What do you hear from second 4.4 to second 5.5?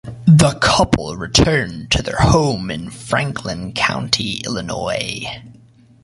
Illinois.